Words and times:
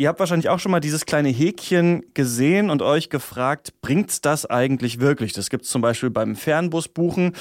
Ihr 0.00 0.06
habt 0.06 0.20
wahrscheinlich 0.20 0.48
auch 0.48 0.60
schon 0.60 0.70
mal 0.70 0.78
dieses 0.78 1.06
kleine 1.06 1.28
Häkchen 1.28 2.04
gesehen 2.14 2.70
und 2.70 2.82
euch 2.82 3.10
gefragt, 3.10 3.72
bringt's 3.80 4.20
das 4.20 4.46
eigentlich 4.46 5.00
wirklich? 5.00 5.32
Das 5.32 5.50
gibt's 5.50 5.70
zum 5.70 5.82
Beispiel 5.82 6.08
beim 6.08 6.36
Fernbusbuchen. 6.36 7.32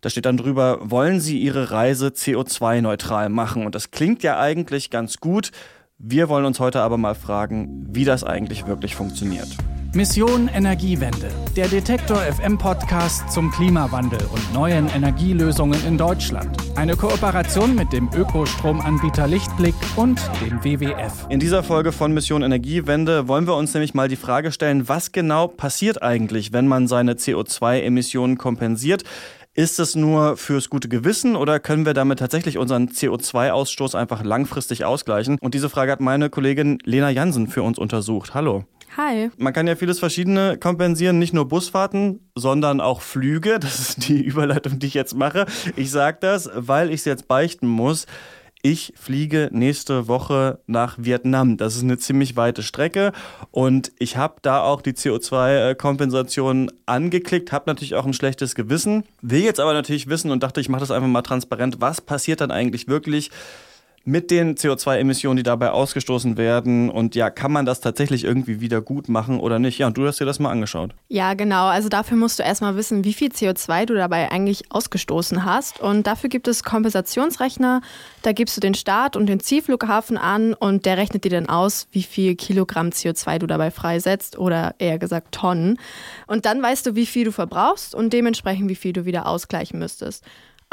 Da 0.00 0.10
steht 0.10 0.24
dann 0.24 0.36
drüber, 0.36 0.78
wollen 0.80 1.18
Sie 1.18 1.40
Ihre 1.40 1.72
Reise 1.72 2.10
CO2-neutral 2.10 3.30
machen? 3.30 3.66
Und 3.66 3.74
das 3.74 3.90
klingt 3.90 4.22
ja 4.22 4.38
eigentlich 4.38 4.90
ganz 4.90 5.16
gut. 5.16 5.50
Wir 5.98 6.28
wollen 6.28 6.44
uns 6.44 6.60
heute 6.60 6.82
aber 6.82 6.98
mal 6.98 7.16
fragen, 7.16 7.84
wie 7.90 8.04
das 8.04 8.22
eigentlich 8.22 8.68
wirklich 8.68 8.94
funktioniert. 8.94 9.48
Mission 9.94 10.48
Energiewende, 10.48 11.30
der 11.54 11.68
Detektor 11.68 12.16
FM 12.16 12.58
Podcast 12.58 13.30
zum 13.30 13.52
Klimawandel 13.52 14.18
und 14.32 14.52
neuen 14.52 14.88
Energielösungen 14.88 15.78
in 15.86 15.96
Deutschland. 15.96 16.56
Eine 16.74 16.96
Kooperation 16.96 17.76
mit 17.76 17.92
dem 17.92 18.10
Ökostromanbieter 18.12 19.28
Lichtblick 19.28 19.76
und 19.94 20.20
dem 20.44 20.64
WWF. 20.64 21.26
In 21.28 21.38
dieser 21.38 21.62
Folge 21.62 21.92
von 21.92 22.12
Mission 22.12 22.42
Energiewende 22.42 23.28
wollen 23.28 23.46
wir 23.46 23.54
uns 23.54 23.72
nämlich 23.72 23.94
mal 23.94 24.08
die 24.08 24.16
Frage 24.16 24.50
stellen, 24.50 24.88
was 24.88 25.12
genau 25.12 25.46
passiert 25.46 26.02
eigentlich, 26.02 26.52
wenn 26.52 26.66
man 26.66 26.88
seine 26.88 27.14
CO2-Emissionen 27.14 28.36
kompensiert? 28.36 29.04
Ist 29.54 29.78
es 29.78 29.94
nur 29.94 30.36
fürs 30.36 30.70
gute 30.70 30.88
Gewissen 30.88 31.36
oder 31.36 31.60
können 31.60 31.86
wir 31.86 31.94
damit 31.94 32.18
tatsächlich 32.18 32.58
unseren 32.58 32.88
CO2-Ausstoß 32.88 33.96
einfach 33.96 34.24
langfristig 34.24 34.84
ausgleichen? 34.84 35.38
Und 35.40 35.54
diese 35.54 35.70
Frage 35.70 35.92
hat 35.92 36.00
meine 36.00 36.30
Kollegin 36.30 36.78
Lena 36.82 37.10
Jansen 37.10 37.46
für 37.46 37.62
uns 37.62 37.78
untersucht. 37.78 38.34
Hallo. 38.34 38.64
Hi. 38.96 39.30
Man 39.38 39.52
kann 39.52 39.66
ja 39.66 39.74
vieles 39.74 39.98
Verschiedene 39.98 40.56
kompensieren, 40.56 41.18
nicht 41.18 41.34
nur 41.34 41.48
Busfahrten, 41.48 42.20
sondern 42.36 42.80
auch 42.80 43.00
Flüge. 43.00 43.58
Das 43.64 43.80
ist 43.80 44.08
die 44.08 44.22
Überleitung, 44.22 44.78
die 44.78 44.86
ich 44.86 44.94
jetzt 44.94 45.16
mache. 45.16 45.46
Ich 45.74 45.90
sage 45.90 46.18
das, 46.20 46.50
weil 46.54 46.88
ich 46.90 46.96
es 46.96 47.04
jetzt 47.06 47.26
beichten 47.26 47.66
muss. 47.66 48.06
Ich 48.62 48.94
fliege 48.96 49.50
nächste 49.52 50.08
Woche 50.08 50.60
nach 50.66 50.96
Vietnam. 50.98 51.56
Das 51.56 51.76
ist 51.76 51.82
eine 51.82 51.98
ziemlich 51.98 52.36
weite 52.36 52.62
Strecke 52.62 53.12
und 53.50 53.92
ich 53.98 54.16
habe 54.16 54.36
da 54.42 54.62
auch 54.62 54.80
die 54.80 54.92
CO2-Kompensation 54.92 56.70
angeklickt, 56.86 57.52
habe 57.52 57.64
natürlich 57.66 57.94
auch 57.94 58.06
ein 58.06 58.14
schlechtes 58.14 58.54
Gewissen, 58.54 59.04
will 59.20 59.42
jetzt 59.42 59.60
aber 59.60 59.74
natürlich 59.74 60.08
wissen 60.08 60.30
und 60.30 60.42
dachte, 60.42 60.60
ich 60.62 60.70
mache 60.70 60.80
das 60.80 60.90
einfach 60.90 61.08
mal 61.08 61.22
transparent. 61.22 61.80
Was 61.80 62.00
passiert 62.00 62.40
dann 62.40 62.50
eigentlich 62.50 62.88
wirklich? 62.88 63.30
Mit 64.06 64.30
den 64.30 64.56
CO2-Emissionen, 64.56 65.38
die 65.38 65.42
dabei 65.42 65.70
ausgestoßen 65.70 66.36
werden. 66.36 66.90
Und 66.90 67.14
ja, 67.14 67.30
kann 67.30 67.50
man 67.50 67.64
das 67.64 67.80
tatsächlich 67.80 68.24
irgendwie 68.24 68.60
wieder 68.60 68.82
gut 68.82 69.08
machen 69.08 69.40
oder 69.40 69.58
nicht? 69.58 69.78
Ja, 69.78 69.86
und 69.86 69.96
du 69.96 70.06
hast 70.06 70.20
dir 70.20 70.26
das 70.26 70.38
mal 70.38 70.50
angeschaut. 70.50 70.94
Ja, 71.08 71.34
genau. 71.34 71.66
Also 71.66 71.88
dafür 71.88 72.18
musst 72.18 72.38
du 72.38 72.42
erstmal 72.42 72.76
wissen, 72.76 73.04
wie 73.04 73.14
viel 73.14 73.28
CO2 73.28 73.86
du 73.86 73.94
dabei 73.94 74.30
eigentlich 74.30 74.70
ausgestoßen 74.70 75.44
hast. 75.44 75.80
Und 75.80 76.06
dafür 76.06 76.28
gibt 76.28 76.48
es 76.48 76.62
Kompensationsrechner. 76.62 77.80
Da 78.22 78.32
gibst 78.32 78.56
du 78.56 78.60
den 78.60 78.74
Start 78.74 79.16
und 79.16 79.26
den 79.26 79.40
Zielflughafen 79.40 80.18
an 80.18 80.52
und 80.52 80.84
der 80.84 80.98
rechnet 80.98 81.24
dir 81.24 81.30
dann 81.30 81.48
aus, 81.48 81.88
wie 81.92 82.02
viel 82.02 82.34
Kilogramm 82.36 82.90
CO2 82.90 83.38
du 83.38 83.46
dabei 83.46 83.70
freisetzt 83.70 84.38
oder 84.38 84.74
eher 84.78 84.98
gesagt 84.98 85.32
Tonnen. 85.32 85.78
Und 86.26 86.44
dann 86.44 86.62
weißt 86.62 86.86
du, 86.86 86.94
wie 86.94 87.06
viel 87.06 87.24
du 87.24 87.32
verbrauchst 87.32 87.94
und 87.94 88.12
dementsprechend, 88.12 88.68
wie 88.68 88.74
viel 88.74 88.92
du 88.92 89.06
wieder 89.06 89.26
ausgleichen 89.26 89.78
müsstest. 89.78 90.24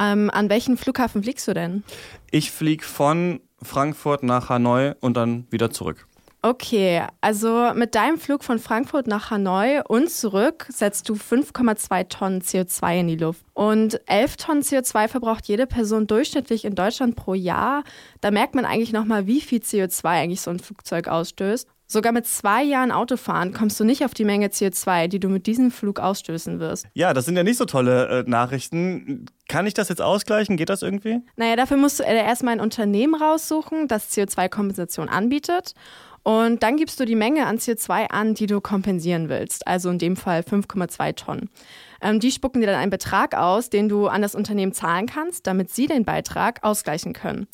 Ähm, 0.02 0.32
an 0.32 0.50
welchen 0.50 0.78
Flughafen 0.78 1.22
fliegst 1.22 1.48
du 1.48 1.54
denn? 1.54 1.84
Ich 2.32 2.52
fliege 2.52 2.84
von 2.84 3.40
Frankfurt 3.62 4.24
nach 4.24 4.50
Hanoi 4.50 4.94
und 5.00 5.16
dann 5.16 5.46
wieder 5.52 5.70
zurück. 5.70 6.08
Okay, 6.44 7.04
also 7.22 7.72
mit 7.76 7.94
deinem 7.94 8.18
Flug 8.18 8.44
von 8.44 8.58
Frankfurt 8.58 9.06
nach 9.06 9.30
Hanoi 9.30 9.82
und 9.88 10.10
zurück 10.10 10.66
setzt 10.70 11.08
du 11.08 11.14
5,2 11.14 12.08
Tonnen 12.08 12.42
CO2 12.42 13.00
in 13.02 13.08
die 13.10 13.16
Luft. 13.16 13.46
Und 13.54 14.02
11 14.10 14.38
Tonnen 14.38 14.62
CO2 14.64 15.08
verbraucht 15.08 15.48
jede 15.48 15.68
Person 15.68 16.08
durchschnittlich 16.08 16.66
in 16.66 16.74
Deutschland 16.74 17.16
pro 17.16 17.36
Jahr. 17.36 17.84
Da 18.22 18.32
merkt 18.32 18.56
man 18.56 18.66
eigentlich 18.66 18.92
nochmal, 18.92 19.28
wie 19.28 19.40
viel 19.40 19.60
CO2 19.60 20.04
eigentlich 20.06 20.42
so 20.42 20.50
ein 20.50 20.58
Flugzeug 20.58 21.08
ausstößt. 21.08 21.68
Sogar 21.92 22.14
mit 22.14 22.26
zwei 22.26 22.64
Jahren 22.64 22.90
Autofahren 22.90 23.52
kommst 23.52 23.78
du 23.78 23.84
nicht 23.84 24.06
auf 24.06 24.14
die 24.14 24.24
Menge 24.24 24.48
CO2, 24.48 25.10
die 25.10 25.20
du 25.20 25.28
mit 25.28 25.46
diesem 25.46 25.72
Flug 25.72 26.00
ausstößen 26.00 26.62
wirst. 26.62 26.88
Ja, 26.94 27.14
das 27.14 27.26
sind 27.26 27.36
ja 27.36 27.44
nicht 27.44 27.58
so 27.58 27.66
tolle 27.66 28.22
äh, 28.22 28.30
Nachrichten. 28.30 29.26
Kann 29.50 29.68
ich 29.68 29.74
das 29.74 29.90
jetzt 29.90 30.02
ausgleichen? 30.02 30.56
Geht 30.56 30.70
das 30.70 30.84
irgendwie? 30.84 31.20
Naja, 31.36 31.58
dafür 31.58 31.76
musst 31.76 32.00
du 32.00 32.04
erstmal 32.04 32.54
ein 32.54 32.60
Unternehmen 32.62 33.14
raussuchen, 33.14 33.90
das 33.90 34.10
CO2-Kompensation 34.10 35.10
anbietet. 35.10 35.74
Und 36.24 36.64
dann 36.64 36.78
gibst 36.78 36.98
du 36.98 37.04
die 37.04 37.16
Menge 37.16 37.46
an 37.46 37.58
CO2 37.58 38.08
an, 38.10 38.36
die 38.36 38.46
du 38.46 38.62
kompensieren 38.62 39.28
willst. 39.28 39.68
Also 39.68 39.90
in 39.90 40.00
dem 40.00 40.16
Fall 40.16 40.44
5,2 40.50 41.16
Tonnen. 41.16 41.50
Ähm, 42.02 42.22
die 42.22 42.32
spucken 42.32 42.62
dir 42.62 42.68
dann 42.68 42.80
einen 42.80 42.90
Betrag 42.90 43.36
aus, 43.36 43.70
den 43.70 43.90
du 43.90 44.08
an 44.08 44.22
das 44.22 44.34
Unternehmen 44.34 44.72
zahlen 44.72 45.08
kannst, 45.08 45.46
damit 45.46 45.72
sie 45.72 45.88
den 45.88 46.06
Beitrag 46.06 46.64
ausgleichen 46.64 47.12
können. 47.12 47.48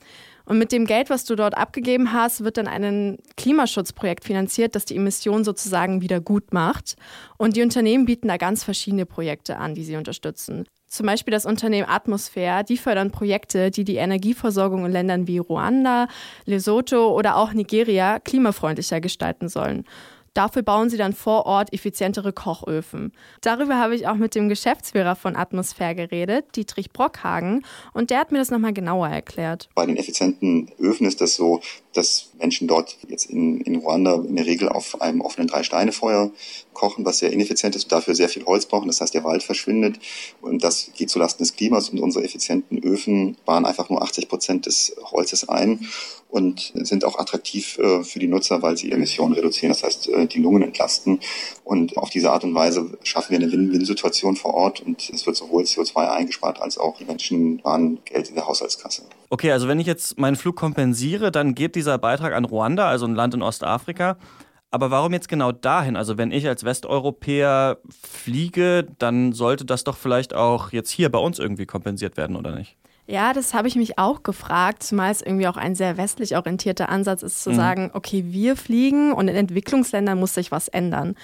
Und 0.48 0.60
mit 0.60 0.72
dem 0.72 0.86
Geld, 0.86 1.10
was 1.10 1.26
du 1.26 1.36
dort 1.36 1.58
abgegeben 1.58 2.14
hast, 2.14 2.42
wird 2.42 2.56
dann 2.56 2.70
ein 2.70 3.18
Klimaschutzprojekt 3.36 4.24
finanziert, 4.24 4.76
das 4.76 4.86
die 4.86 4.96
Emissionen 4.96 5.44
sozusagen 5.44 6.02
wieder 6.02 6.22
gut 6.22 6.54
macht. 6.54 6.96
Und 7.38 7.58
die 7.58 7.62
Unternehmen 7.62 8.06
bieten 8.06 8.30
da 8.30 8.38
ganz 8.38 8.64
verschiedene 8.64 9.06
Projekte 9.06 9.58
an, 9.58 9.76
die 9.76 9.84
sie 9.84 9.98
unterstützen. 9.98 10.66
Zum 10.88 11.06
Beispiel 11.06 11.34
das 11.34 11.46
Unternehmen 11.46 11.90
Atmosphäre, 11.90 12.64
die 12.64 12.78
fördern 12.78 13.12
Projekte, 13.12 13.72
die 13.72 13.84
die 13.84 13.98
Energieversorgung 13.98 14.86
in 14.86 14.92
Ländern 14.94 15.28
wie 15.28 15.38
Ruanda, 15.38 16.08
Lesotho 16.46 17.14
oder 17.14 17.36
auch 17.36 17.52
Nigeria 17.52 18.20
klimafreundlicher 18.20 19.02
gestalten 19.02 19.50
sollen. 19.50 19.84
Dafür 20.38 20.62
bauen 20.62 20.92
sie 20.92 20.98
dann 20.98 21.14
vor 21.14 21.48
Ort 21.48 21.74
effizientere 21.74 22.32
Kochöfen. 22.32 23.12
Darüber 23.42 23.80
habe 23.80 23.96
ich 23.96 24.08
auch 24.08 24.14
mit 24.14 24.36
dem 24.36 24.50
Geschäftsführer 24.50 25.16
von 25.16 25.36
Atmosphäre 25.36 25.96
geredet, 25.96 26.56
Dietrich 26.56 26.92
Brockhagen, 26.92 27.66
und 27.96 28.12
der 28.12 28.20
hat 28.20 28.32
mir 28.32 28.38
das 28.38 28.52
nochmal 28.52 28.72
genauer 28.72 29.08
erklärt. 29.08 29.68
Bei 29.74 29.88
den 29.88 29.98
effizienten 29.98 30.70
Öfen 30.78 31.08
ist 31.08 31.22
das 31.22 31.34
so, 31.34 31.62
dass 31.94 32.30
Menschen 32.38 32.68
dort 32.68 32.98
jetzt 33.08 33.32
in, 33.32 33.62
in 33.62 33.78
Ruanda 33.78 34.14
in 34.14 34.36
der 34.36 34.46
Regel 34.46 34.70
auf 34.70 35.02
einem 35.02 35.22
offenen 35.22 35.48
Drei-Steine-Feuer 35.48 36.30
kochen, 36.74 37.04
was 37.04 37.18
sehr 37.18 37.34
ineffizient 37.34 37.76
ist 37.76 37.86
und 37.86 37.92
dafür 37.92 38.14
sehr 38.14 38.30
viel 38.30 38.46
Holz 38.46 38.68
brauchen. 38.68 38.88
Das 38.88 39.02
heißt, 39.02 39.16
der 39.16 39.24
Wald 39.24 39.42
verschwindet 39.42 39.98
und 40.40 40.64
das 40.64 40.92
geht 40.96 41.10
zulasten 41.10 41.44
des 41.44 41.56
Klimas 41.56 41.90
und 41.90 42.00
unsere 42.00 42.24
effizienten 42.24 42.78
Öfen 42.84 43.36
sparen 43.42 43.66
einfach 43.66 43.90
nur 43.90 44.04
80 44.04 44.30
Prozent 44.30 44.68
des 44.68 44.96
Holzes 45.02 45.50
ein 45.50 45.88
und 46.30 46.74
sind 46.76 47.06
auch 47.06 47.18
attraktiv 47.18 47.80
äh, 47.80 48.04
für 48.04 48.20
die 48.20 48.28
Nutzer, 48.28 48.62
weil 48.62 48.78
sie 48.78 48.92
Emissionen 48.92 49.34
reduzieren, 49.34 49.70
das 49.70 49.84
heißt 49.84 50.10
äh, 50.28 50.34
die 50.34 50.42
Lungen 50.42 50.62
entlasten. 50.62 51.20
Und 51.64 51.98
auf 51.98 52.10
diese 52.10 52.32
Art 52.32 52.44
und 52.44 52.54
Weise 52.54 52.98
schaffen 53.04 53.32
wir 53.32 53.40
eine 53.40 53.52
Win-Win-Situation 53.52 54.36
vor 54.36 54.54
Ort 54.54 54.82
und 54.82 55.10
es 55.10 55.26
wird 55.26 55.36
sowohl 55.36 55.64
CO2 55.64 56.10
eingespart 56.10 56.62
als 56.62 56.78
auch 56.78 56.98
die 56.98 57.06
Menschen 57.06 57.60
sparen 57.60 58.00
Geld 58.06 58.30
in 58.30 58.36
der 58.36 58.48
Haushaltskasse. 58.48 59.04
Okay, 59.30 59.52
also 59.52 59.68
wenn 59.68 59.80
ich 59.80 59.88
jetzt 59.88 60.18
meinen 60.18 60.36
Flug 60.36 60.56
kompensiere, 60.56 61.32
dann 61.32 61.56
geht 61.56 61.76
dieser 61.76 61.98
Beitrag 61.98 62.34
an 62.34 62.46
Ruanda, 62.46 62.88
also 62.88 63.06
ein 63.06 63.16
Land 63.16 63.34
in 63.34 63.42
Ostafrika. 63.42 64.18
Aber 64.70 64.92
warum 64.92 65.14
jetzt 65.14 65.30
genau 65.30 65.52
dahin? 65.52 65.96
Also 65.96 66.18
wenn 66.18 66.32
ich 66.32 66.48
als 66.48 66.66
Westeuropäer 66.66 67.78
fliege, 67.90 68.86
dann 69.00 69.32
sollte 69.32 69.66
das 69.66 69.84
doch 69.84 69.98
vielleicht 69.98 70.34
auch 70.34 70.72
jetzt 70.72 70.92
hier 70.92 71.10
bei 71.10 71.20
uns 71.20 71.40
irgendwie 71.40 71.66
kompensiert 71.66 72.18
werden, 72.18 72.36
oder 72.36 72.54
nicht? 72.56 72.76
Ja, 73.10 73.32
das 73.32 73.54
habe 73.54 73.70
ich 73.70 73.78
mich 73.78 73.98
auch 73.98 74.22
gefragt, 74.22 74.84
zumal 74.84 75.12
es 75.12 75.22
irgendwie 75.22 75.48
auch 75.48 75.56
ein 75.56 75.76
sehr 75.76 75.96
westlich 75.96 76.36
orientierter 76.36 76.90
Ansatz 76.90 77.24
ist, 77.24 77.42
zu 77.42 77.52
mhm. 77.52 77.56
sagen, 77.56 77.92
okay, 77.94 78.26
wir 78.28 78.58
fliegen 78.58 79.14
und 79.14 79.30
in 79.30 79.36
Entwicklungsländern 79.36 80.20
muss 80.20 80.34
sich 80.34 80.52
was 80.52 80.68
ändern. 80.68 81.16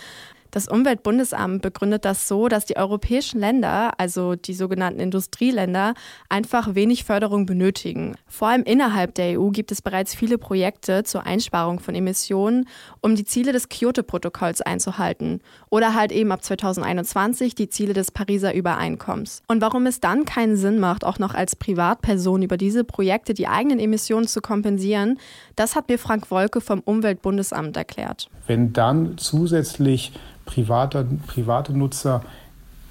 Das 0.53 0.67
Umweltbundesamt 0.67 1.63
begründet 1.63 2.05
das 2.05 2.27
so, 2.27 2.47
dass 2.47 2.65
die 2.65 2.77
europäischen 2.77 3.39
Länder, 3.39 3.99
also 3.99 4.35
die 4.35 4.53
sogenannten 4.53 4.99
Industrieländer, 4.99 5.95
einfach 6.29 6.75
wenig 6.75 7.05
Förderung 7.05 7.47
benötigen. 7.47 8.13
Vor 8.27 8.49
allem 8.49 8.61
innerhalb 8.61 9.15
der 9.15 9.39
EU 9.39 9.49
gibt 9.49 9.71
es 9.71 9.81
bereits 9.81 10.13
viele 10.13 10.37
Projekte 10.37 11.03
zur 11.05 11.25
Einsparung 11.25 11.79
von 11.79 11.95
Emissionen, 11.95 12.67
um 13.01 13.15
die 13.15 13.25
Ziele 13.25 13.51
des 13.51 13.67
Kyoto-Protokolls 13.67 14.61
einzuhalten 14.61 15.41
oder 15.71 15.95
halt 15.95 16.11
eben 16.11 16.31
ab 16.31 16.43
2021 16.43 17.55
die 17.55 17.69
Ziele 17.69 17.93
des 17.93 18.11
Pariser 18.11 18.53
Übereinkommens. 18.53 19.41
Und 19.47 19.59
warum 19.59 19.87
es 19.87 20.01
dann 20.01 20.23
keinen 20.23 20.55
Sinn 20.55 20.77
macht, 20.79 21.03
auch 21.03 21.17
noch 21.17 21.33
als 21.33 21.55
Privatperson 21.55 22.43
über 22.43 22.57
diese 22.57 22.83
Projekte 22.83 23.33
die 23.33 23.47
eigenen 23.47 23.79
Emissionen 23.79 24.27
zu 24.27 24.39
kompensieren, 24.39 25.17
das 25.55 25.75
hat 25.75 25.89
mir 25.89 25.97
Frank 25.97 26.29
Wolke 26.29 26.61
vom 26.61 26.81
Umweltbundesamt 26.81 27.75
erklärt. 27.75 28.29
Wenn 28.45 28.71
dann 28.71 29.17
zusätzlich 29.17 30.11
private, 30.53 31.05
private 31.27 31.73
Nutzer 31.73 32.21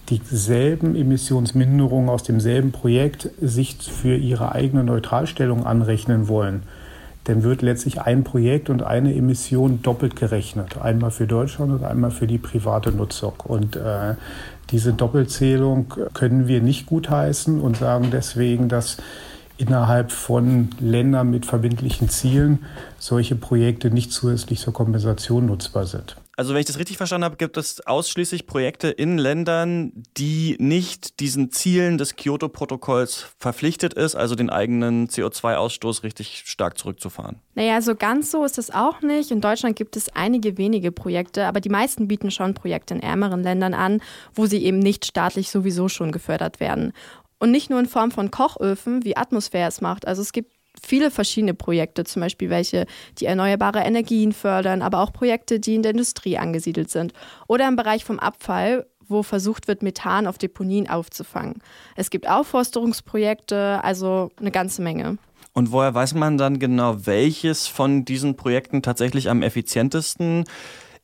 dieselben 0.08 0.96
Emissionsminderungen 0.96 2.10
aus 2.10 2.22
demselben 2.22 2.72
Projekt 2.72 3.30
sich 3.40 3.76
für 3.76 4.16
ihre 4.16 4.52
eigene 4.52 4.84
Neutralstellung 4.84 5.64
anrechnen 5.64 6.28
wollen, 6.28 6.64
dann 7.24 7.44
wird 7.44 7.62
letztlich 7.62 8.00
ein 8.00 8.24
Projekt 8.24 8.68
und 8.68 8.82
eine 8.82 9.14
Emission 9.14 9.80
doppelt 9.82 10.16
gerechnet. 10.16 10.78
Einmal 10.82 11.12
für 11.12 11.26
Deutschland 11.28 11.72
und 11.72 11.84
einmal 11.84 12.10
für 12.10 12.26
die 12.26 12.38
private 12.38 12.90
Nutzung. 12.90 13.34
Und 13.44 13.76
äh, 13.76 14.16
diese 14.70 14.92
Doppelzählung 14.92 15.94
können 16.14 16.48
wir 16.48 16.60
nicht 16.60 16.86
gutheißen 16.86 17.60
und 17.60 17.76
sagen 17.76 18.08
deswegen, 18.10 18.68
dass 18.68 18.96
innerhalb 19.56 20.10
von 20.10 20.70
Ländern 20.80 21.30
mit 21.30 21.46
verbindlichen 21.46 22.08
Zielen 22.08 22.64
solche 22.98 23.36
Projekte 23.36 23.90
nicht 23.90 24.10
zusätzlich 24.10 24.58
zur 24.58 24.72
Kompensation 24.72 25.46
nutzbar 25.46 25.86
sind. 25.86 26.16
Also 26.42 26.54
wenn 26.54 26.60
ich 26.60 26.66
das 26.66 26.80
richtig 26.80 26.96
verstanden 26.96 27.24
habe, 27.24 27.36
gibt 27.36 27.56
es 27.56 27.86
ausschließlich 27.86 28.48
Projekte 28.48 28.88
in 28.88 29.16
Ländern, 29.16 29.92
die 30.16 30.56
nicht 30.58 31.20
diesen 31.20 31.52
Zielen 31.52 31.98
des 31.98 32.16
Kyoto-Protokolls 32.16 33.26
verpflichtet 33.38 33.94
ist, 33.94 34.16
also 34.16 34.34
den 34.34 34.50
eigenen 34.50 35.06
CO2-Ausstoß 35.06 36.02
richtig 36.02 36.42
stark 36.44 36.78
zurückzufahren. 36.78 37.36
Naja, 37.54 37.80
so 37.80 37.94
ganz 37.94 38.32
so 38.32 38.44
ist 38.44 38.58
es 38.58 38.72
auch 38.72 39.02
nicht. 39.02 39.30
In 39.30 39.40
Deutschland 39.40 39.76
gibt 39.76 39.96
es 39.96 40.08
einige 40.16 40.58
wenige 40.58 40.90
Projekte, 40.90 41.46
aber 41.46 41.60
die 41.60 41.68
meisten 41.68 42.08
bieten 42.08 42.32
schon 42.32 42.54
Projekte 42.54 42.94
in 42.94 43.00
ärmeren 43.04 43.44
Ländern 43.44 43.72
an, 43.72 44.02
wo 44.34 44.46
sie 44.46 44.64
eben 44.64 44.80
nicht 44.80 45.06
staatlich 45.06 45.48
sowieso 45.48 45.88
schon 45.88 46.10
gefördert 46.10 46.58
werden. 46.58 46.92
Und 47.38 47.52
nicht 47.52 47.70
nur 47.70 47.78
in 47.78 47.86
Form 47.86 48.10
von 48.10 48.32
Kochöfen, 48.32 49.04
wie 49.04 49.16
Atmosphäre 49.16 49.68
es 49.68 49.80
macht. 49.80 50.08
Also 50.08 50.22
es 50.22 50.32
gibt 50.32 50.51
viele 50.84 51.10
verschiedene 51.10 51.54
Projekte, 51.54 52.04
zum 52.04 52.20
Beispiel 52.20 52.50
welche, 52.50 52.86
die 53.18 53.26
erneuerbare 53.26 53.80
Energien 53.80 54.32
fördern, 54.32 54.82
aber 54.82 55.00
auch 55.00 55.12
Projekte, 55.12 55.60
die 55.60 55.74
in 55.74 55.82
der 55.82 55.92
Industrie 55.92 56.38
angesiedelt 56.38 56.90
sind. 56.90 57.12
Oder 57.48 57.68
im 57.68 57.76
Bereich 57.76 58.04
vom 58.04 58.18
Abfall, 58.18 58.86
wo 59.08 59.22
versucht 59.22 59.68
wird, 59.68 59.82
Methan 59.82 60.26
auf 60.26 60.38
Deponien 60.38 60.88
aufzufangen. 60.88 61.62
Es 61.96 62.10
gibt 62.10 62.28
Aufforsterungsprojekte, 62.28 63.80
also 63.82 64.30
eine 64.40 64.50
ganze 64.50 64.82
Menge. 64.82 65.18
Und 65.52 65.70
woher 65.70 65.94
weiß 65.94 66.14
man 66.14 66.38
dann 66.38 66.58
genau, 66.58 67.06
welches 67.06 67.66
von 67.66 68.04
diesen 68.04 68.36
Projekten 68.36 68.82
tatsächlich 68.82 69.28
am 69.28 69.42
effizientesten 69.42 70.44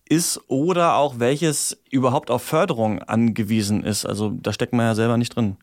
ist 0.08 0.40
oder 0.48 0.94
auch 0.94 1.18
welches 1.18 1.76
überhaupt 1.90 2.30
auf 2.30 2.42
Förderung 2.42 3.02
angewiesen 3.02 3.84
ist? 3.84 4.06
Also 4.06 4.30
da 4.30 4.52
steckt 4.52 4.72
man 4.72 4.86
ja 4.86 4.94
selber 4.94 5.18
nicht 5.18 5.36
drin. 5.36 5.58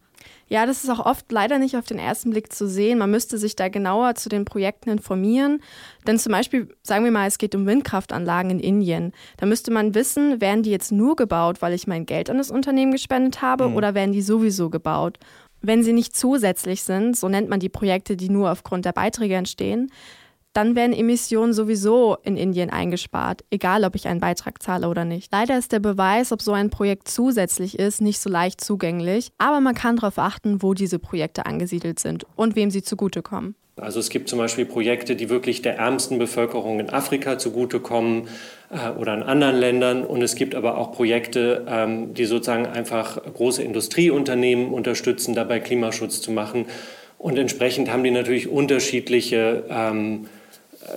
Ja, 0.48 0.68
das 0.68 0.84
ist 0.84 0.90
auch 0.92 1.04
oft 1.04 1.32
leider 1.32 1.58
nicht 1.58 1.76
auf 1.76 1.86
den 1.86 1.98
ersten 1.98 2.30
Blick 2.30 2.54
zu 2.54 2.68
sehen. 2.68 3.00
Man 3.00 3.10
müsste 3.10 3.38
sich 3.40 3.56
da 3.56 3.68
genauer 3.68 4.14
zu 4.16 4.30
den 4.30 4.46
Projekten 4.46 4.92
informieren. 4.92 5.62
Denn 6.06 6.20
zum 6.20 6.32
Beispiel, 6.32 6.70
sagen 6.84 7.04
wir 7.04 7.12
mal, 7.12 7.28
es 7.28 7.40
geht 7.40 7.56
um 7.56 7.66
Windkraftanlagen 7.66 8.52
in 8.52 8.60
Indien. 8.60 9.12
Da 9.38 9.48
müsste 9.48 9.72
man 9.72 9.96
wissen, 9.96 10.42
werden 10.42 10.62
die 10.62 10.70
jetzt 10.70 10.92
nur 10.92 11.16
gebaut, 11.16 11.62
weil 11.62 11.74
ich 11.74 11.88
mein 11.88 12.06
Geld 12.06 12.30
an 12.30 12.38
das 12.38 12.52
Unternehmen 12.52 12.92
gespendet 12.92 13.42
habe 13.42 13.70
mhm. 13.70 13.76
oder 13.76 13.96
werden 13.96 14.12
die 14.12 14.22
sowieso 14.22 14.70
gebaut? 14.70 15.18
Wenn 15.62 15.84
sie 15.84 15.94
nicht 15.94 16.16
zusätzlich 16.16 16.84
sind, 16.84 17.18
so 17.18 17.28
nennt 17.28 17.50
man 17.50 17.60
die 17.60 17.70
Projekte, 17.70 18.16
die 18.16 18.30
nur 18.30 18.52
aufgrund 18.52 18.86
der 18.86 18.94
Beiträge 18.94 19.34
entstehen, 19.34 19.90
dann 20.56 20.76
werden 20.76 20.94
Emissionen 20.94 21.54
sowieso 21.54 22.18
in 22.24 22.38
Indien 22.38 22.70
eingespart, 22.70 23.44
egal 23.50 23.84
ob 23.84 23.96
ich 23.96 24.08
einen 24.08 24.22
Beitrag 24.22 24.64
zahle 24.64 24.88
oder 24.88 25.04
nicht. 25.04 25.32
Leider 25.32 25.58
ist 25.58 25.74
der 25.74 25.80
Beweis, 25.80 26.32
ob 26.32 26.42
so 26.42 26.54
ein 26.54 26.70
Projekt 26.70 27.10
zusätzlich 27.10 27.78
ist, 27.78 28.02
nicht 28.02 28.20
so 28.20 28.30
leicht 28.30 28.62
zugänglich, 28.62 29.30
aber 29.38 29.60
man 29.60 29.76
kann 29.76 29.98
darauf 29.98 30.18
achten, 30.18 30.64
wo 30.64 30.74
diese 30.74 30.98
Projekte 30.98 31.46
angesiedelt 31.46 32.00
sind 32.00 32.26
und 32.36 32.56
wem 32.56 32.72
sie 32.72 32.84
zugutekommen. 32.84 33.56
Also 33.78 34.00
es 34.00 34.10
gibt 34.10 34.30
zum 34.30 34.40
Beispiel 34.40 34.66
Projekte, 34.66 35.18
die 35.18 35.30
wirklich 35.30 35.62
der 35.62 35.78
ärmsten 35.78 36.18
Bevölkerung 36.18 36.80
in 36.80 36.90
Afrika 36.90 37.38
zugutekommen 37.38 38.30
äh, 38.70 38.92
oder 38.98 39.14
in 39.14 39.24
anderen 39.24 39.58
Ländern. 39.58 40.06
Und 40.06 40.22
es 40.22 40.36
gibt 40.36 40.56
aber 40.56 40.78
auch 40.78 40.94
Projekte, 40.94 41.66
ähm, 41.68 42.14
die 42.14 42.24
sozusagen 42.24 42.68
einfach 42.68 43.22
große 43.22 43.62
Industrieunternehmen 43.62 44.70
unterstützen, 44.74 45.36
dabei 45.36 45.60
Klimaschutz 45.60 46.22
zu 46.22 46.32
machen. 46.32 46.68
Und 47.18 47.38
entsprechend 47.38 47.92
haben 47.92 48.06
die 48.06 48.12
natürlich 48.12 48.48
unterschiedliche 48.48 49.66
ähm, 49.70 50.28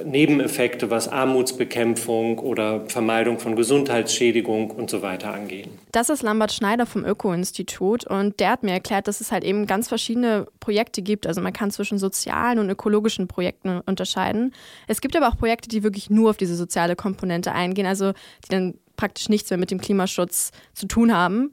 Nebeneffekte, 0.04 0.90
was 0.90 1.08
Armutsbekämpfung 1.08 2.38
oder 2.38 2.86
Vermeidung 2.88 3.38
von 3.38 3.56
Gesundheitsschädigung 3.56 4.70
und 4.70 4.90
so 4.90 5.02
weiter 5.02 5.32
angehen. 5.32 5.70
Das 5.92 6.10
ist 6.10 6.22
Lambert 6.22 6.52
Schneider 6.52 6.86
vom 6.86 7.04
Öko-Institut 7.04 8.06
und 8.06 8.38
der 8.40 8.50
hat 8.50 8.62
mir 8.62 8.72
erklärt, 8.72 9.08
dass 9.08 9.20
es 9.20 9.32
halt 9.32 9.44
eben 9.44 9.66
ganz 9.66 9.88
verschiedene 9.88 10.46
Projekte 10.60 11.02
gibt. 11.02 11.26
Also 11.26 11.40
man 11.40 11.52
kann 11.52 11.70
zwischen 11.70 11.98
sozialen 11.98 12.58
und 12.58 12.70
ökologischen 12.70 13.28
Projekten 13.28 13.80
unterscheiden. 13.86 14.52
Es 14.86 15.00
gibt 15.00 15.16
aber 15.16 15.28
auch 15.28 15.36
Projekte, 15.36 15.68
die 15.68 15.82
wirklich 15.82 16.10
nur 16.10 16.30
auf 16.30 16.36
diese 16.36 16.56
soziale 16.56 16.94
Komponente 16.94 17.52
eingehen, 17.52 17.86
also 17.86 18.12
die 18.44 18.50
dann 18.50 18.74
praktisch 18.96 19.28
nichts 19.28 19.50
mehr 19.50 19.58
mit 19.58 19.70
dem 19.70 19.80
Klimaschutz 19.80 20.50
zu 20.74 20.86
tun 20.86 21.14
haben. 21.14 21.52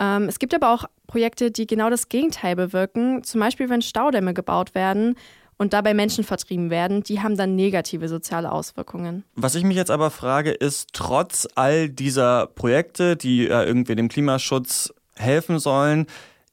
Ähm, 0.00 0.24
es 0.28 0.38
gibt 0.38 0.54
aber 0.54 0.72
auch 0.72 0.84
Projekte, 1.06 1.50
die 1.50 1.66
genau 1.66 1.90
das 1.90 2.08
Gegenteil 2.08 2.56
bewirken. 2.56 3.22
Zum 3.22 3.40
Beispiel, 3.40 3.68
wenn 3.68 3.82
Staudämme 3.82 4.34
gebaut 4.34 4.74
werden, 4.74 5.16
und 5.56 5.72
dabei 5.72 5.94
Menschen 5.94 6.24
vertrieben 6.24 6.70
werden, 6.70 7.02
die 7.02 7.20
haben 7.20 7.36
dann 7.36 7.54
negative 7.54 8.08
soziale 8.08 8.50
Auswirkungen. 8.50 9.24
Was 9.34 9.54
ich 9.54 9.64
mich 9.64 9.76
jetzt 9.76 9.90
aber 9.90 10.10
frage, 10.10 10.50
ist, 10.50 10.90
trotz 10.92 11.48
all 11.54 11.88
dieser 11.88 12.46
Projekte, 12.46 13.16
die 13.16 13.44
ja 13.44 13.64
irgendwie 13.64 13.94
dem 13.94 14.08
Klimaschutz 14.08 14.92
helfen 15.14 15.58
sollen, 15.58 16.06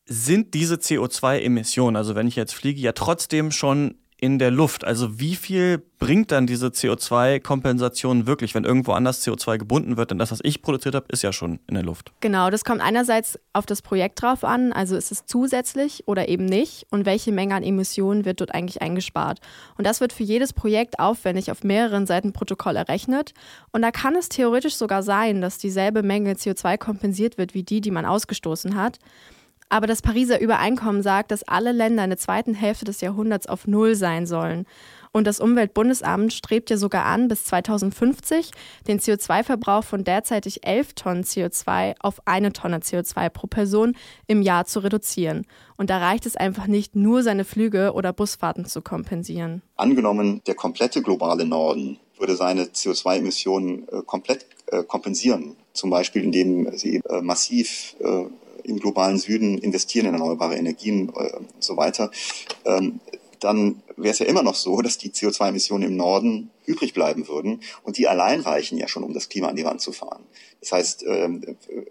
sind 0.06 0.54
diese 0.54 0.76
CO2-Emissionen, 0.76 1.96
also 1.96 2.16
wenn 2.16 2.28
ich 2.28 2.36
jetzt 2.36 2.54
fliege, 2.54 2.82
ja 2.82 2.92
trotzdem 2.92 3.52
schon 3.52 3.96
in 4.22 4.38
der 4.38 4.52
Luft. 4.52 4.86
Also 4.86 5.20
wie 5.20 5.36
viel 5.36 5.84
bringt 5.98 6.32
dann 6.32 6.46
diese 6.46 6.68
CO2-Kompensation 6.68 8.28
wirklich, 8.28 8.54
wenn 8.54 8.64
irgendwo 8.64 8.92
anders 8.92 9.26
CO2 9.26 9.58
gebunden 9.58 9.98
wird? 9.98 10.12
Denn 10.12 10.20
das, 10.20 10.32
was 10.32 10.40
ich 10.44 10.62
produziert 10.62 10.94
habe, 10.94 11.08
ist 11.10 11.24
ja 11.24 11.34
schon 11.34 11.60
in 11.68 11.74
der 11.74 11.84
Luft. 11.84 12.12
Genau, 12.22 12.52
das 12.52 12.64
kommt 12.64 12.82
einerseits 12.82 13.40
auf 13.52 13.66
das 13.66 13.82
Projekt 13.82 14.22
drauf 14.22 14.44
an, 14.44 14.74
also 14.74 14.96
ist 14.96 15.12
es 15.12 15.26
zusätzlich 15.26 16.08
oder 16.08 16.30
eben 16.30 16.46
nicht 16.46 16.86
und 16.92 17.08
welche 17.08 17.32
Menge 17.32 17.56
an 17.56 17.64
Emissionen 17.64 18.24
wird 18.24 18.42
dort 18.42 18.54
eigentlich 18.54 18.84
eingespart. 18.84 19.40
Und 19.76 19.88
das 19.88 20.02
wird 20.02 20.14
für 20.14 20.24
jedes 20.24 20.54
Projekt 20.54 21.00
aufwendig 21.00 21.50
auf 21.50 21.64
mehreren 21.64 22.06
Seiten 22.06 22.32
Protokoll 22.32 22.76
errechnet. 22.76 23.34
Und 23.72 23.82
da 23.82 23.90
kann 23.90 24.16
es 24.16 24.30
theoretisch 24.30 24.76
sogar 24.76 25.02
sein, 25.02 25.42
dass 25.42 25.58
dieselbe 25.58 26.04
Menge 26.04 26.34
CO2 26.34 26.78
kompensiert 26.78 27.40
wird 27.40 27.56
wie 27.56 27.64
die, 27.64 27.82
die 27.82 27.92
man 27.92 28.06
ausgestoßen 28.06 28.76
hat. 28.76 29.00
Aber 29.72 29.88
das 29.88 30.02
Pariser 30.02 30.42
Übereinkommen 30.42 31.02
sagt, 31.02 31.32
dass 31.32 31.44
alle 31.44 31.72
Länder 31.72 32.04
in 32.04 32.10
der 32.10 32.20
zweiten 32.20 32.54
Hälfte 32.54 32.84
des 32.84 33.00
Jahrhunderts 33.00 33.48
auf 33.48 33.68
Null 33.68 33.96
sein 33.96 34.28
sollen. 34.28 34.66
Und 35.14 35.26
das 35.26 35.40
Umweltbundesamt 35.40 36.34
strebt 36.34 36.70
ja 36.70 36.76
sogar 36.76 37.06
an, 37.06 37.30
bis 37.30 37.46
2050 37.46 38.52
den 38.90 39.00
CO2-Verbrauch 39.00 39.86
von 39.86 40.04
derzeitig 40.04 40.68
11 40.68 40.94
Tonnen 40.96 41.24
CO2 41.24 41.96
auf 42.02 42.20
eine 42.26 42.52
Tonne 42.52 42.80
CO2 42.80 43.30
pro 43.30 43.48
Person 43.48 43.96
im 44.28 44.42
Jahr 44.42 44.66
zu 44.66 44.80
reduzieren. 44.80 45.48
Und 45.78 45.90
da 45.90 46.00
reicht 46.00 46.26
es 46.26 46.36
einfach 46.36 46.68
nicht, 46.68 46.98
nur 46.98 47.24
seine 47.24 47.46
Flüge 47.46 47.94
oder 47.94 48.12
Busfahrten 48.12 48.66
zu 48.66 48.82
kompensieren. 48.82 49.62
Angenommen, 49.78 50.42
der 50.48 50.56
komplette 50.56 51.02
globale 51.02 51.46
Norden 51.46 51.98
würde 52.20 52.36
seine 52.36 52.66
CO2-Emissionen 52.66 53.88
äh, 53.88 54.02
komplett 54.06 54.46
äh, 54.68 54.84
kompensieren, 54.84 55.56
zum 55.72 55.90
Beispiel 55.90 56.26
indem 56.26 56.78
sie 56.78 57.02
äh, 57.10 57.22
massiv 57.22 57.96
im 58.64 58.80
globalen 58.80 59.18
Süden 59.18 59.58
investieren 59.58 60.08
in 60.08 60.14
erneuerbare 60.14 60.56
Energien 60.56 61.10
äh, 61.10 61.36
und 61.38 61.64
so 61.64 61.78
weiter, 61.78 62.12
ähm, 62.66 63.00
dann 63.40 63.82
wäre 63.98 64.12
es 64.12 64.20
ja 64.20 64.28
immer 64.28 64.44
noch 64.44 64.56
so, 64.56 64.82
dass 64.82 64.98
die 64.98 65.10
CO2-Emissionen 65.10 65.90
im 65.90 65.96
Norden 65.96 66.52
übrig 66.66 66.94
bleiben 66.94 67.28
würden. 67.28 67.62
Und 67.84 67.98
die 67.98 68.08
allein 68.08 68.42
reichen 68.42 68.78
ja 68.78 68.88
schon, 68.88 69.04
um 69.04 69.14
das 69.14 69.30
Klima 69.30 69.48
an 69.48 69.56
die 69.56 69.66
Wand 69.66 69.82
zu 69.82 69.92
fahren. 69.92 70.24
Das 70.60 70.72
heißt, 70.72 71.04
ähm, 71.08 71.42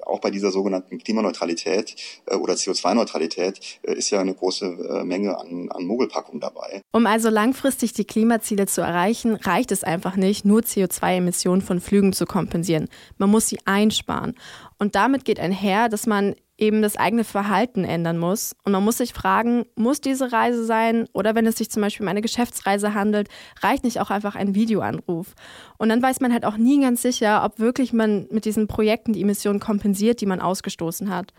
auch 0.07 0.21
bei 0.21 0.31
dieser 0.31 0.53
sogenannten 0.53 0.99
Klimaneutralität 0.99 1.97
äh, 2.27 2.37
oder 2.37 2.55
CO2-Neutralität 2.55 3.61
äh, 3.83 3.95
ist 3.95 4.11
ja 4.11 4.21
eine 4.21 4.35
große 4.35 4.65
äh, 4.67 5.05
Menge 5.05 5.39
an, 5.39 5.69
an 5.71 5.85
Mogelpackung 5.85 6.39
dabei. 6.39 6.83
Um 6.93 7.07
also 7.07 7.31
langfristig 7.31 7.93
die 7.95 8.05
Klimaziele 8.05 8.67
zu 8.67 8.81
erreichen, 8.81 9.35
reicht 9.35 9.73
es 9.73 9.83
einfach 9.83 10.15
nicht, 10.15 10.45
nur 10.45 10.61
CO2-Emissionen 10.61 11.63
von 11.63 11.81
Flügen 11.81 12.13
zu 12.13 12.27
kompensieren. 12.27 12.89
Man 13.19 13.31
muss 13.31 13.49
sie 13.49 13.59
einsparen. 13.65 14.37
Und 14.79 14.95
damit 14.95 15.25
geht 15.25 15.41
einher, 15.41 15.89
dass 15.89 16.07
man 16.07 16.37
eben 16.61 16.83
das 16.83 16.97
eigene 16.97 17.25
Verhalten 17.25 17.85
ändern 17.85 18.19
muss. 18.19 18.55
Und 18.65 18.73
man 18.73 18.85
muss 18.85 18.99
sich 18.99 19.13
fragen, 19.13 19.65
muss 19.75 20.01
diese 20.01 20.31
Reise 20.31 20.65
sein? 20.65 21.07
Oder 21.13 21.35
wenn 21.35 21.47
es 21.47 21.57
sich 21.57 21.71
zum 21.71 21.83
Beispiel 21.83 22.05
um 22.05 22.09
eine 22.09 22.21
Geschäftsreise 22.21 22.95
handelt, 22.95 23.29
reicht 23.63 23.83
nicht 23.83 24.01
auch 24.01 24.11
einfach 24.11 24.37
ein 24.37 24.55
Videoanruf? 24.55 25.35
Und 25.79 25.89
dann 25.89 26.03
weiß 26.03 26.21
man 26.21 26.33
halt 26.33 26.45
auch 26.45 26.57
nie 26.57 26.81
ganz 26.81 27.03
sicher, 27.03 27.43
ob 27.45 27.59
wirklich 27.59 27.93
man 27.93 28.27
mit 28.31 28.45
diesen 28.45 28.69
Projekten 28.69 29.15
die 29.15 29.23
Emissionen 29.23 29.61
kompensiert, 29.61 30.21
die 30.21 30.27
man 30.27 30.41
ausgestoßen 30.41 31.09
hat. 31.09 31.33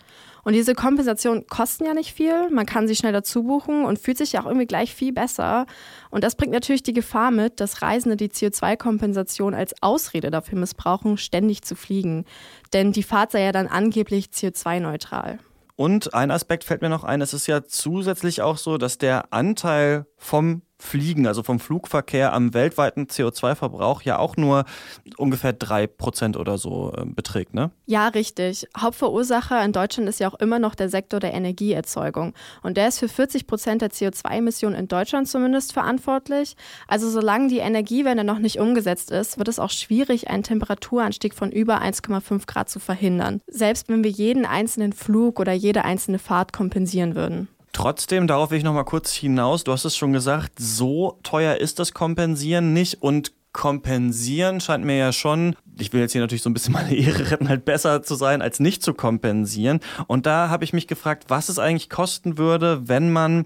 Und 0.44 0.54
diese 0.54 0.74
Kompensationen 0.74 1.46
kosten 1.46 1.86
ja 1.86 1.94
nicht 1.94 2.14
viel. 2.14 2.50
Man 2.50 2.66
kann 2.66 2.88
sie 2.88 2.96
schnell 2.96 3.14
dazu 3.14 3.44
buchen 3.44 3.86
und 3.86 4.00
fühlt 4.00 4.18
sich 4.18 4.32
ja 4.32 4.42
auch 4.42 4.48
irgendwie 4.48 4.66
gleich 4.66 4.96
viel 4.96 5.14
besser. 5.14 5.68
Und 6.10 6.24
das 6.24 6.36
bringt 6.36 6.54
natürlich 6.54 6.84
die 6.84 6.94
Gefahr 6.94 7.30
mit, 7.30 7.60
dass 7.60 7.84
Reisende 7.84 8.18
die 8.18 8.30
CO2-Kompensation 8.30 9.54
als 9.54 9.76
Ausrede 9.82 10.32
dafür 10.32 10.58
missbrauchen, 10.58 11.18
ständig 11.18 11.62
zu 11.62 11.76
fliegen. 11.76 12.26
Denn 12.74 12.92
die 12.92 13.04
Fahrt 13.04 13.32
sei 13.32 13.44
ja 13.44 13.52
dann 13.52 13.68
angeblich 13.68 14.28
CO2-neutral. 14.28 15.11
Und 15.76 16.14
ein 16.14 16.32
Aspekt 16.32 16.64
fällt 16.64 16.82
mir 16.82 16.90
noch 16.90 17.04
ein, 17.04 17.22
es 17.22 17.34
ist 17.34 17.48
ja 17.48 17.64
zusätzlich 17.66 18.42
auch 18.42 18.58
so, 18.58 18.78
dass 18.78 18.98
der 18.98 19.34
Anteil 19.34 20.06
vom 20.18 20.62
Fliegen, 20.82 21.28
also 21.28 21.44
vom 21.44 21.60
Flugverkehr 21.60 22.34
am 22.34 22.54
weltweiten 22.54 23.06
CO2-Verbrauch 23.06 24.02
ja 24.02 24.18
auch 24.18 24.36
nur 24.36 24.66
ungefähr 25.18 25.54
drei 25.54 25.88
Prozent 25.88 26.38
oder 26.38 26.58
so 26.58 26.92
äh, 26.98 27.06
beträgt, 27.06 27.54
ne? 27.54 27.72
Ja, 27.86 28.08
richtig. 28.08 28.68
Hauptverursacher 28.78 29.64
in 29.64 29.74
Deutschland 29.74 30.10
ist 30.10 30.20
ja 30.20 30.28
auch 30.30 30.40
immer 30.40 30.60
noch 30.60 30.76
der 30.76 30.90
Sektor 30.90 31.20
der 31.20 31.34
Energieerzeugung. 31.34 32.34
Und 32.64 32.78
der 32.78 32.88
ist 32.88 33.00
für 33.00 33.08
40 33.08 33.48
Prozent 33.48 33.82
der 33.82 33.92
CO2-Emissionen 33.92 34.76
in 34.76 34.88
Deutschland 34.88 35.28
zumindest 35.28 35.74
verantwortlich. 35.74 36.56
Also 36.88 37.10
solange 37.10 37.48
die 37.48 37.60
Energiewende 37.60 38.24
noch 38.24 38.40
nicht 38.40 38.60
umgesetzt 38.60 39.12
ist, 39.12 39.38
wird 39.38 39.48
es 39.48 39.60
auch 39.60 39.70
schwierig, 39.70 40.30
einen 40.30 40.44
Temperaturanstieg 40.44 41.36
von 41.36 41.52
über 41.52 41.82
1,5 41.82 42.48
Grad 42.48 42.70
zu 42.70 42.80
verhindern. 42.80 43.42
Selbst 43.48 43.88
wenn 43.88 44.04
wir 44.04 44.12
jeden 44.12 44.46
einzelnen 44.46 44.94
Flug 44.94 45.40
oder 45.40 45.54
jede 45.54 45.86
einzelne 45.86 46.20
Fahrt 46.20 46.54
kompensieren 46.54 47.16
würden. 47.16 47.48
Trotzdem, 47.74 48.28
darauf 48.28 48.52
will 48.52 48.58
ich 48.58 48.64
noch 48.64 48.74
mal 48.74 48.84
kurz 48.84 49.14
hinaus. 49.14 49.64
Du 49.64 49.72
hast 49.72 49.86
es 49.86 49.96
schon 49.96 50.14
gesagt, 50.14 50.54
so 50.60 51.20
teuer 51.24 51.56
ist 51.56 51.80
das 51.80 51.94
Kompensieren 51.94 52.74
nicht 52.74 53.02
und 53.02 53.32
kompensieren 53.54 54.62
scheint 54.62 54.86
mir 54.86 54.96
ja 54.96 55.12
schon 55.12 55.56
ich 55.82 55.92
will 55.94 56.02
jetzt 56.02 56.12
hier 56.12 56.22
natürlich 56.22 56.42
so 56.42 56.50
ein 56.50 56.54
bisschen 56.54 56.74
meine 56.74 56.94
Ehre 56.96 57.32
retten, 57.32 57.50
halt 57.50 57.66
besser 57.66 58.04
zu 58.04 58.16
sein, 58.16 58.42
als 58.42 58.60
nicht 58.60 58.84
zu 58.84 58.94
kompensieren. 58.94 59.80
Und 60.08 60.26
da 60.26 60.50
habe 60.50 60.64
ich 60.64 60.74
mich 60.74 60.88
gefragt, 60.88 61.26
was 61.28 61.50
es 61.50 61.60
eigentlich 61.60 61.90
kosten 61.90 62.38
würde, 62.38 62.88
wenn 62.88 63.12
man 63.12 63.46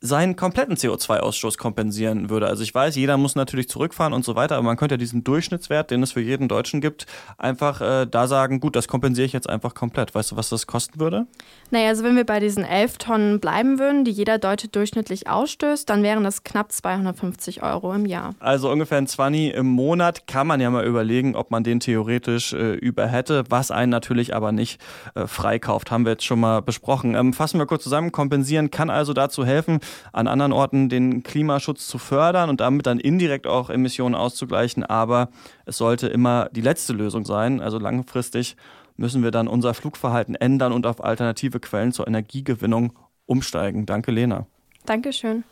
seinen 0.00 0.36
kompletten 0.36 0.76
CO2-Ausstoß 0.76 1.58
kompensieren 1.58 2.30
würde. 2.30 2.46
Also 2.46 2.62
ich 2.62 2.72
weiß, 2.72 2.94
jeder 2.94 3.16
muss 3.16 3.34
natürlich 3.34 3.68
zurückfahren 3.68 4.12
und 4.12 4.24
so 4.24 4.36
weiter, 4.36 4.54
aber 4.54 4.64
man 4.64 4.76
könnte 4.76 4.94
ja 4.94 4.96
diesen 4.96 5.24
Durchschnittswert, 5.24 5.90
den 5.90 6.04
es 6.04 6.12
für 6.12 6.20
jeden 6.20 6.46
Deutschen 6.46 6.80
gibt, 6.80 7.06
einfach 7.36 7.80
äh, 7.80 8.06
da 8.06 8.28
sagen, 8.28 8.60
gut, 8.60 8.76
das 8.76 8.86
kompensiere 8.86 9.26
ich 9.26 9.32
jetzt 9.32 9.48
einfach 9.48 9.74
komplett. 9.74 10.14
Weißt 10.14 10.30
du, 10.30 10.36
was 10.36 10.50
das 10.50 10.68
kosten 10.68 11.00
würde? 11.00 11.26
Naja, 11.70 11.88
also 11.88 12.04
wenn 12.04 12.14
wir 12.14 12.24
bei 12.24 12.38
diesen 12.38 12.64
11 12.64 12.98
Tonnen 12.98 13.40
bleiben 13.40 13.80
würden, 13.80 14.04
die 14.04 14.12
jeder 14.12 14.38
Deutsche 14.38 14.68
durchschnittlich 14.68 15.26
ausstößt, 15.28 15.90
dann 15.90 16.04
wären 16.04 16.22
das 16.22 16.44
knapp 16.44 16.70
250 16.70 17.64
Euro 17.64 17.92
im 17.92 18.06
Jahr. 18.06 18.34
Also 18.38 18.70
ungefähr 18.70 18.98
ein 18.98 19.08
20 19.08 19.52
im 19.52 19.66
Monat 19.66 20.28
kann 20.28 20.46
man 20.46 20.60
ja 20.60 20.70
mal 20.70 20.86
überlegen, 20.86 21.34
ob 21.34 21.50
man 21.50 21.64
den 21.64 21.80
theoretisch 21.80 22.52
äh, 22.52 22.74
über 22.74 23.08
hätte, 23.08 23.44
was 23.48 23.72
einen 23.72 23.90
natürlich 23.90 24.34
aber 24.34 24.52
nicht 24.52 24.80
äh, 25.16 25.26
freikauft. 25.26 25.90
Haben 25.90 26.04
wir 26.04 26.12
jetzt 26.12 26.24
schon 26.24 26.38
mal 26.38 26.62
besprochen. 26.62 27.16
Ähm, 27.16 27.32
fassen 27.32 27.58
wir 27.58 27.66
kurz 27.66 27.82
zusammen. 27.82 28.12
Kompensieren 28.12 28.70
kann 28.70 28.90
also 28.90 29.12
dazu 29.12 29.44
helfen, 29.44 29.80
an 30.12 30.26
anderen 30.26 30.52
Orten 30.52 30.88
den 30.88 31.22
Klimaschutz 31.22 31.86
zu 31.86 31.98
fördern 31.98 32.50
und 32.50 32.60
damit 32.60 32.86
dann 32.86 33.00
indirekt 33.00 33.46
auch 33.46 33.70
Emissionen 33.70 34.14
auszugleichen. 34.14 34.84
Aber 34.84 35.28
es 35.66 35.76
sollte 35.76 36.08
immer 36.08 36.48
die 36.52 36.60
letzte 36.60 36.92
Lösung 36.92 37.24
sein. 37.24 37.60
Also 37.60 37.78
langfristig 37.78 38.56
müssen 38.96 39.22
wir 39.22 39.30
dann 39.30 39.48
unser 39.48 39.74
Flugverhalten 39.74 40.34
ändern 40.34 40.72
und 40.72 40.86
auf 40.86 41.02
alternative 41.02 41.60
Quellen 41.60 41.92
zur 41.92 42.06
Energiegewinnung 42.06 42.92
umsteigen. 43.26 43.86
Danke, 43.86 44.10
Lena. 44.10 44.46
Dankeschön. 44.84 45.44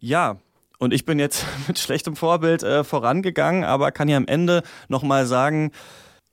Ja, 0.00 0.36
und 0.78 0.94
ich 0.94 1.04
bin 1.04 1.18
jetzt 1.18 1.44
mit 1.68 1.78
schlechtem 1.78 2.16
Vorbild 2.16 2.62
äh, 2.62 2.84
vorangegangen, 2.84 3.64
aber 3.64 3.92
kann 3.92 4.08
ja 4.08 4.16
am 4.16 4.26
Ende 4.26 4.62
nochmal 4.88 5.26
sagen, 5.26 5.72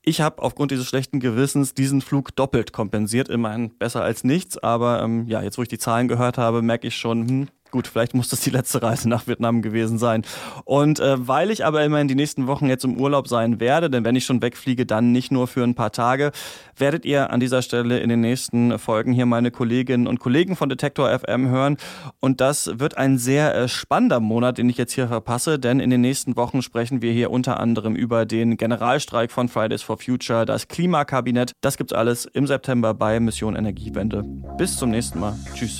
ich 0.06 0.22
habe 0.22 0.42
aufgrund 0.42 0.72
dieses 0.72 0.88
schlechten 0.88 1.20
Gewissens 1.20 1.74
diesen 1.74 2.02
Flug 2.02 2.36
doppelt 2.36 2.72
kompensiert. 2.72 3.28
Immerhin 3.28 3.72
besser 3.78 4.04
als 4.04 4.24
nichts. 4.24 4.58
Aber 4.58 5.02
ähm, 5.02 5.28
ja, 5.28 5.42
jetzt 5.42 5.58
wo 5.58 5.64
ich 5.64 5.68
die 5.68 5.80
Zahlen 5.80 6.08
gehört 6.08 6.38
habe, 6.38 6.62
merke 6.62 6.88
ich 6.88 6.96
schon, 6.96 7.28
hm, 7.28 7.48
Gut, 7.72 7.88
vielleicht 7.88 8.14
muss 8.14 8.30
das 8.30 8.40
die 8.42 8.52
letzte 8.52 8.82
Reise 8.82 9.10
nach 9.10 9.28
Vietnam 9.28 9.62
gewesen 9.62 9.98
sein. 9.98 10.22
Und 10.64 11.00
äh, 11.00 11.28
weil 11.28 11.52
ich 11.52 11.66
aber 11.66 11.84
immerhin 11.84 12.08
die 12.08 12.16
nächsten 12.16 12.48
Wochen 12.48 12.68
jetzt 12.68 12.86
im 12.86 12.98
Urlaub 12.98 13.28
sein 13.28 13.60
werde, 13.60 13.90
denn 13.90 14.06
wenn 14.06 14.16
ich 14.16 14.26
schon 14.26 14.42
wegfliege, 14.42 14.86
dann 14.86 15.12
nicht 15.12 15.32
nur 15.32 15.48
für 15.48 15.64
ein 15.64 15.76
paar 15.76 15.92
Tage, 15.92 16.32
werdet 16.78 17.06
ihr 17.06 17.32
an 17.32 17.40
dieser 17.40 17.62
Stelle 17.62 18.00
in 18.00 18.10
den 18.10 18.22
nächsten 18.22 18.78
Folgen 18.80 19.14
hier 19.14 19.26
meine 19.26 19.52
Kolleginnen 19.52 20.08
und 20.08 20.20
Kollegen 20.20 20.56
von 20.56 20.70
Detektor 20.70 21.10
FM 21.10 21.50
hören. 21.50 21.78
Und 22.20 22.40
das 22.40 22.80
wird 22.80 22.98
ein 22.98 23.18
sehr 23.18 23.56
äh, 23.56 23.68
spannender 23.68 24.20
Monat, 24.20 24.58
den 24.58 24.70
ich 24.70 24.78
jetzt 24.78 24.94
hier 24.94 25.08
verpasse, 25.08 25.60
denn 25.60 25.80
in 25.80 25.90
den 25.90 26.02
nächsten 26.02 26.36
Wochen 26.38 26.62
sprechen 26.62 27.02
wir 27.02 27.12
hier 27.12 27.32
unter 27.32 27.60
anderem 27.60 27.96
über 27.96 28.26
den 28.26 28.58
Generalstreik 28.58 29.32
von 29.32 29.50
Fridays 29.50 29.82
for 29.82 29.98
Future, 29.98 30.46
das 30.46 30.68
Klimakabinett. 30.68 31.54
Das 31.62 31.78
gibt's 31.78 31.94
alles 31.94 32.26
im 32.26 32.48
September 32.48 32.94
bei 32.94 33.20
Mission 33.20 33.56
Energiewende. 33.56 34.24
Bis 34.58 34.78
zum 34.78 34.92
nächsten 34.92 35.20
Mal. 35.20 35.38
Tschüss. 35.56 35.80